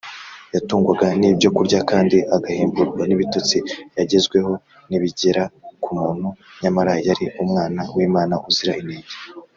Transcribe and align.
yatungwaga 0.53 1.07
n’ibyo 1.19 1.49
kurya 1.55 1.79
kandi 1.91 2.17
agahemburwa 2.35 3.03
n’ibitotsi 3.05 3.57
yagezweho 3.97 4.51
n’ibigera 4.89 5.43
ku 5.83 5.89
muntu 5.99 6.27
nyamara 6.61 6.93
yari 7.07 7.25
umwana 7.43 7.81
w’imana 7.95 8.35
uzira 8.49 8.73
inenge 8.81 9.13